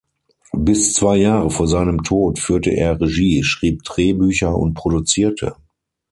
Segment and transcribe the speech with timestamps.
[0.57, 5.57] Bis zwei Jahre vor seinem Tod führte er Regie, schrieb Drehbücher und produzierte.